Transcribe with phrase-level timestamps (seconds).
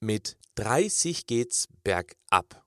[0.00, 2.64] Mit 30 geht's bergab.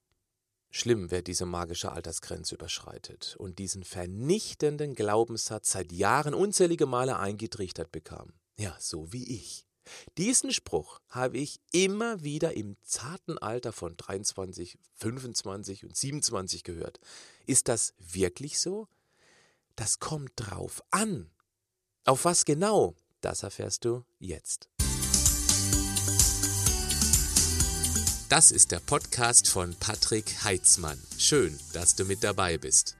[0.69, 7.89] Schlimm, wer diese magische Altersgrenze überschreitet und diesen vernichtenden Glaubenssatz seit Jahren unzählige Male eingetrichtert
[7.91, 8.33] bekam.
[8.57, 9.65] Ja, so wie ich.
[10.17, 16.99] Diesen Spruch habe ich immer wieder im zarten Alter von 23, 25 und 27 gehört.
[17.45, 18.89] Ist das wirklich so?
[19.77, 21.31] Das kommt drauf an.
[22.03, 22.93] Auf was genau?
[23.21, 24.70] Das erfährst du jetzt.
[28.31, 30.97] Das ist der Podcast von Patrick Heitzmann.
[31.17, 32.95] Schön, dass du mit dabei bist.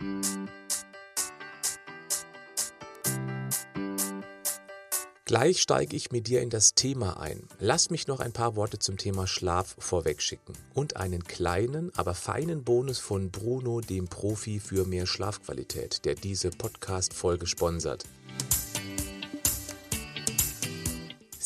[5.24, 7.48] Gleich steige ich mit dir in das Thema ein.
[7.62, 12.66] Lass mich noch ein paar Worte zum Thema Schlaf vorwegschicken und einen kleinen, aber feinen
[12.66, 18.04] Bonus von Bruno, dem Profi für mehr Schlafqualität, der diese Podcast-Folge sponsert.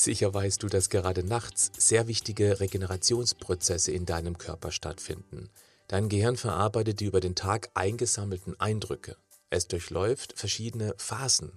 [0.05, 5.49] Sicher weißt du, dass gerade nachts sehr wichtige Regenerationsprozesse in deinem Körper stattfinden.
[5.87, 9.17] Dein Gehirn verarbeitet die über den Tag eingesammelten Eindrücke.
[9.49, 11.53] Es durchläuft verschiedene Phasen.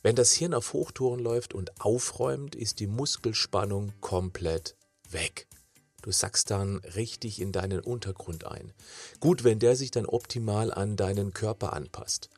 [0.00, 4.76] Wenn das Hirn auf Hochtouren läuft und aufräumt, ist die Muskelspannung komplett
[5.10, 5.48] weg.
[6.02, 8.72] Du sackst dann richtig in deinen Untergrund ein.
[9.18, 12.30] Gut, wenn der sich dann optimal an deinen Körper anpasst.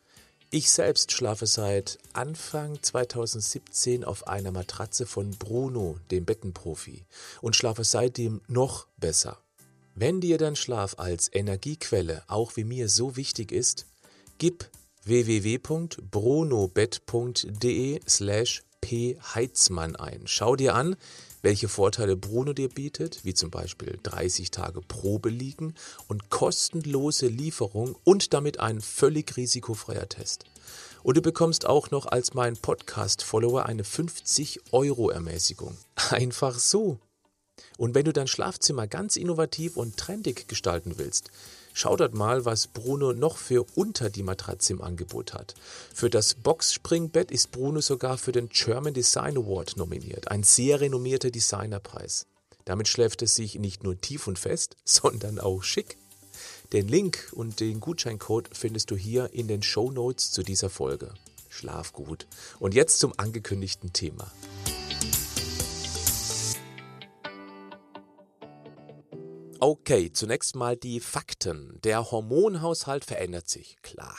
[0.54, 7.06] Ich selbst schlafe seit Anfang 2017 auf einer Matratze von Bruno, dem Bettenprofi,
[7.40, 9.40] und schlafe seitdem noch besser.
[9.96, 13.86] Wenn dir dein Schlaf als Energiequelle auch wie mir so wichtig ist,
[14.38, 14.70] gib
[15.02, 20.22] www.bronobett.de slash pheitzmann ein.
[20.26, 20.96] Schau dir an,
[21.42, 25.74] welche Vorteile Bruno dir bietet, wie zum Beispiel 30 Tage Probe liegen
[26.08, 30.44] und kostenlose Lieferung und damit ein völlig risikofreier Test.
[31.02, 35.76] Und du bekommst auch noch als mein Podcast-Follower eine 50 Euro Ermäßigung.
[36.10, 36.98] Einfach so.
[37.76, 41.30] Und wenn du dein Schlafzimmer ganz innovativ und trendig gestalten willst,
[41.74, 45.54] schau dort mal, was Bruno noch für unter die Matratze im Angebot hat.
[45.92, 51.30] Für das Boxspringbett ist Bruno sogar für den German Design Award nominiert, ein sehr renommierter
[51.30, 52.26] Designerpreis.
[52.64, 55.98] Damit schläft es sich nicht nur tief und fest, sondern auch schick.
[56.72, 61.12] Den Link und den Gutscheincode findest du hier in den Show Notes zu dieser Folge.
[61.50, 62.26] Schlaf gut.
[62.58, 64.32] Und jetzt zum angekündigten Thema.
[69.66, 71.80] Okay, zunächst mal die Fakten.
[71.84, 74.14] Der Hormonhaushalt verändert sich, klar.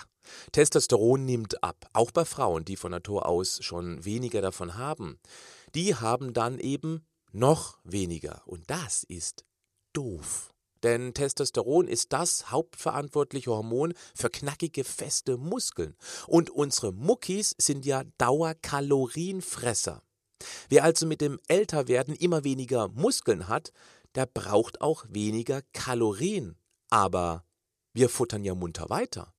[0.51, 5.19] Testosteron nimmt ab, auch bei Frauen, die von Natur aus schon weniger davon haben.
[5.75, 8.41] Die haben dann eben noch weniger.
[8.47, 9.45] Und das ist
[9.94, 10.51] doof.
[10.81, 15.95] Denn Testosteron ist das hauptverantwortliche Hormon für knackige, feste Muskeln.
[16.25, 20.01] Und unsere Muckis sind ja Dauerkalorienfresser.
[20.69, 23.72] Wer also mit dem Älterwerden immer weniger Muskeln hat,
[24.16, 26.58] der braucht auch weniger Kalorien.
[26.90, 27.46] Aber
[27.94, 29.34] wir futtern ja munter weiter.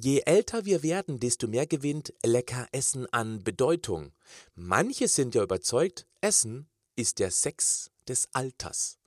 [0.00, 4.12] Je älter wir werden, desto mehr gewinnt lecker Essen an Bedeutung.
[4.54, 8.98] Manche sind ja überzeugt, Essen ist der Sex des Alters.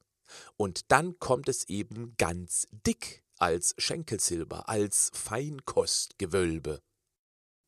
[0.58, 6.82] Und dann kommt es eben ganz dick als Schenkelsilber, als Feinkostgewölbe.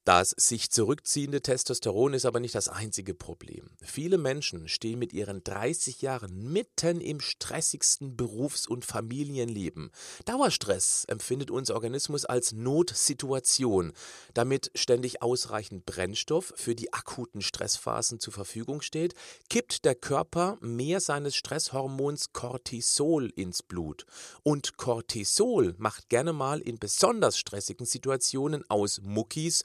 [0.05, 3.69] Das sich zurückziehende Testosteron ist aber nicht das einzige Problem.
[3.81, 9.91] Viele Menschen stehen mit ihren 30 Jahren mitten im stressigsten Berufs- und Familienleben.
[10.25, 13.93] Dauerstress empfindet unser Organismus als Notsituation.
[14.33, 19.13] Damit ständig ausreichend Brennstoff für die akuten Stressphasen zur Verfügung steht,
[19.49, 24.05] kippt der Körper mehr seines Stresshormons Cortisol ins Blut.
[24.43, 29.63] Und Cortisol macht gerne mal in besonders stressigen Situationen aus Muckis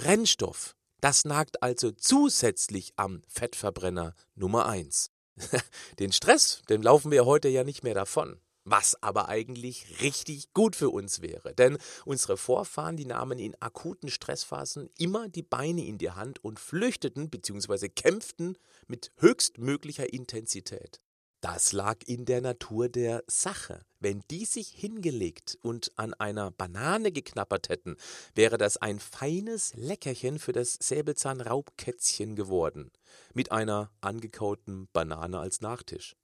[0.00, 0.76] Brennstoff.
[1.02, 5.10] Das nagt also zusätzlich am Fettverbrenner Nummer 1.
[5.98, 8.40] Den Stress, den laufen wir heute ja nicht mehr davon.
[8.64, 11.54] Was aber eigentlich richtig gut für uns wäre.
[11.54, 16.58] Denn unsere Vorfahren, die nahmen in akuten Stressphasen immer die Beine in die Hand und
[16.58, 17.90] flüchteten bzw.
[17.90, 18.56] kämpften
[18.86, 21.02] mit höchstmöglicher Intensität.
[21.40, 23.86] Das lag in der Natur der Sache.
[23.98, 27.96] Wenn die sich hingelegt und an einer Banane geknappert hätten,
[28.34, 32.90] wäre das ein feines Leckerchen für das Säbelzahnraubkätzchen geworden,
[33.32, 36.14] mit einer angekauten Banane als Nachtisch.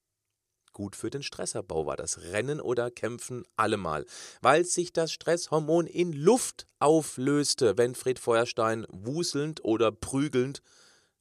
[0.75, 4.05] Gut für den Stressabbau war das Rennen oder Kämpfen allemal,
[4.43, 10.61] weil sich das Stresshormon in Luft auflöste, wenn Fred Feuerstein wuselnd oder prügelnd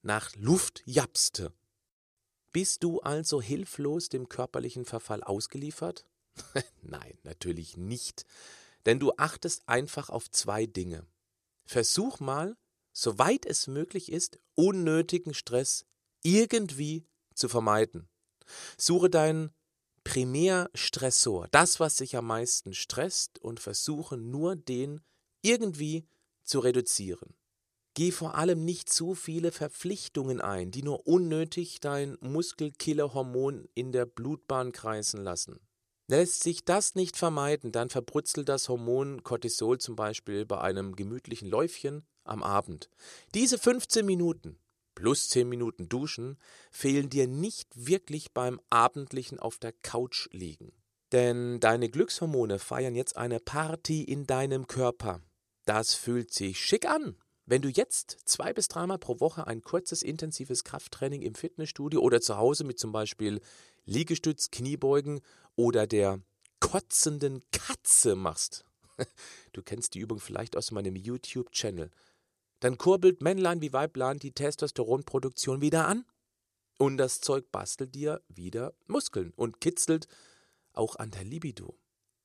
[0.01, 1.53] nach Luft japste.
[2.55, 6.05] Bist du also hilflos dem körperlichen Verfall ausgeliefert?
[6.81, 8.25] Nein, natürlich nicht.
[8.85, 11.05] Denn du achtest einfach auf zwei Dinge.
[11.65, 12.55] Versuch mal,
[12.93, 15.85] soweit es möglich ist, unnötigen Stress
[16.23, 18.07] irgendwie zu vermeiden.
[18.77, 19.53] Suche dein
[20.05, 25.01] Primärstressor, das, was sich am meisten stresst, und versuche nur den
[25.41, 26.07] irgendwie
[26.45, 27.35] zu reduzieren.
[27.95, 34.05] Geh vor allem nicht zu viele Verpflichtungen ein, die nur unnötig dein Muskelkillerhormon in der
[34.05, 35.61] Blutbahn kreisen lassen.
[36.07, 41.49] Lässt sich das nicht vermeiden, dann verbrutzelt das Hormon Cortisol zum Beispiel bei einem gemütlichen
[41.49, 42.89] Läufchen am Abend.
[43.33, 44.59] Diese 15 Minuten
[44.93, 46.37] plus 10 Minuten Duschen
[46.71, 50.73] fehlen dir nicht wirklich beim abendlichen auf der Couch liegen.
[51.11, 55.21] Denn deine Glückshormone feiern jetzt eine Party in deinem Körper.
[55.65, 57.17] Das fühlt sich schick an.
[57.47, 62.19] Wenn du jetzt zwei bis dreimal pro Woche ein kurzes, intensives Krafttraining im Fitnessstudio oder
[62.19, 63.39] zu Hause mit zum Beispiel
[63.85, 65.21] Liegestütz, Kniebeugen
[65.55, 66.21] oder der
[66.59, 68.65] kotzenden Katze machst,
[69.53, 71.91] du kennst die Übung vielleicht aus meinem YouTube-Channel,
[72.61, 76.03] dann kurbelt Männlein wie Weiblein die Testosteronproduktion wieder an
[76.79, 80.07] und das Zeug bastelt dir wieder Muskeln und kitzelt
[80.73, 81.77] auch an der Libido.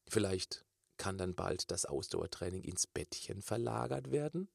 [0.09, 0.65] Vielleicht
[0.97, 4.49] kann dann bald das Ausdauertraining ins Bettchen verlagert werden?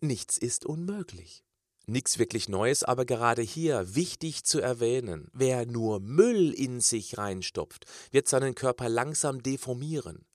[0.00, 1.42] Nichts ist unmöglich.
[1.86, 7.86] Nichts wirklich Neues, aber gerade hier wichtig zu erwähnen, wer nur Müll in sich reinstopft,
[8.10, 10.26] wird seinen Körper langsam deformieren.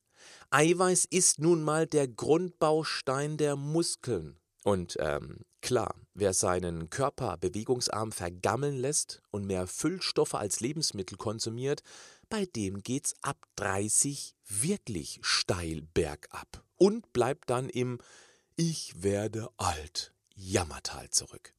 [0.50, 4.38] Eiweiß ist nun mal der Grundbaustein der Muskeln.
[4.64, 11.84] Und ähm, klar, wer seinen Körper bewegungsarm vergammeln lässt und mehr Füllstoffe als Lebensmittel konsumiert,
[12.30, 18.00] bei dem geht's ab 30 wirklich steil bergab und bleibt dann im
[18.64, 21.56] Ich werde alt Jammertal zurück.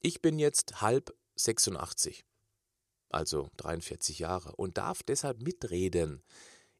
[0.00, 2.24] Ich bin jetzt halb 86,
[3.10, 6.24] also 43 Jahre, und darf deshalb mitreden.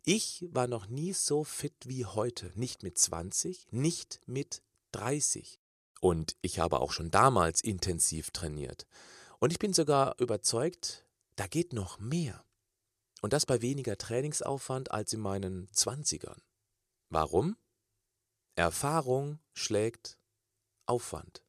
[0.05, 5.61] Ich war noch nie so fit wie heute, nicht mit 20, nicht mit 30.
[6.01, 8.85] Und ich habe auch schon damals intensiv trainiert.
[9.39, 11.07] Und ich bin sogar überzeugt,
[11.37, 12.45] da geht noch mehr.
[13.23, 16.43] Und das bei weniger Trainingsaufwand als in meinen Zwanzigern.
[17.11, 17.57] Warum?
[18.56, 20.19] Erfahrung schlägt
[20.87, 21.43] Aufwand.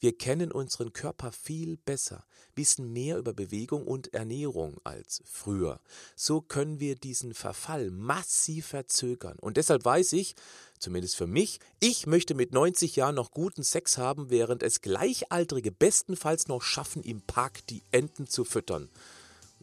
[0.00, 5.78] Wir kennen unseren Körper viel besser, wissen mehr über Bewegung und Ernährung als früher.
[6.14, 9.38] So können wir diesen Verfall massiv verzögern.
[9.40, 10.36] Und deshalb weiß ich,
[10.78, 15.70] zumindest für mich, ich möchte mit 90 Jahren noch guten Sex haben, während es Gleichaltrige
[15.70, 18.88] bestenfalls noch schaffen, im Park die Enten zu füttern.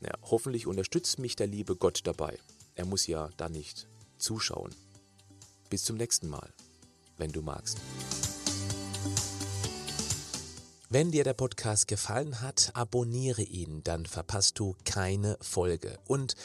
[0.02, 2.38] Ja, hoffentlich unterstützt mich der liebe Gott dabei.
[2.76, 3.88] Er muss ja da nicht
[4.20, 4.76] zuschauen.
[5.74, 6.54] Bis zum nächsten Mal,
[7.18, 7.80] wenn du magst.
[10.92, 15.98] Wenn dir der Podcast gefallen hat, abonniere ihn, dann verpasst du keine Folge.
[16.06, 16.36] Und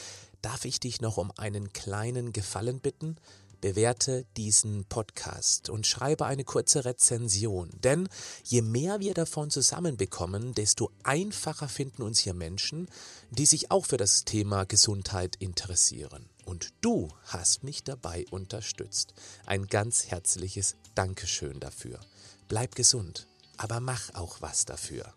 [0.41, 3.17] darf ich dich noch um einen kleinen Gefallen bitten?
[3.61, 7.71] Bewerte diesen Podcast und schreibe eine kurze Rezension.
[7.83, 8.09] Denn
[8.45, 12.89] je mehr wir davon zusammenbekommen, desto einfacher finden uns hier Menschen,
[13.31, 16.29] die sich auch für das Thema Gesundheit interessieren.
[16.45, 19.15] Und du hast mich dabei unterstützt.
[19.47, 22.01] Ein ganz herzliches Dankeschön dafür.
[22.49, 23.29] Bleib gesund
[23.59, 25.13] aber mach auch was dafür.